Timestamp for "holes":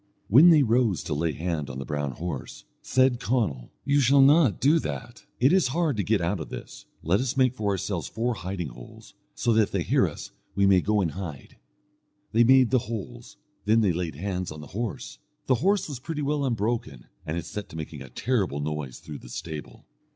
8.69-9.13, 12.89-13.37